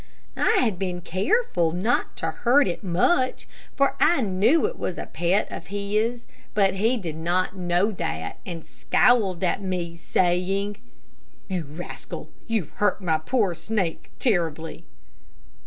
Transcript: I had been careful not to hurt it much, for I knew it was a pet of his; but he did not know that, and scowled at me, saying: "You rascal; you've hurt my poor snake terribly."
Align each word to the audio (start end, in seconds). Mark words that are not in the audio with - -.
I 0.43 0.57
had 0.61 0.79
been 0.79 1.01
careful 1.01 1.73
not 1.73 2.17
to 2.17 2.31
hurt 2.31 2.67
it 2.67 2.83
much, 2.83 3.47
for 3.75 3.95
I 3.99 4.21
knew 4.21 4.65
it 4.65 4.79
was 4.79 4.97
a 4.97 5.05
pet 5.05 5.47
of 5.51 5.67
his; 5.67 6.25
but 6.55 6.73
he 6.73 6.97
did 6.97 7.15
not 7.15 7.55
know 7.55 7.91
that, 7.91 8.39
and 8.43 8.65
scowled 8.65 9.43
at 9.43 9.61
me, 9.61 9.95
saying: 9.95 10.77
"You 11.47 11.65
rascal; 11.65 12.29
you've 12.47 12.71
hurt 12.71 12.99
my 12.99 13.19
poor 13.19 13.53
snake 13.53 14.09
terribly." 14.17 14.85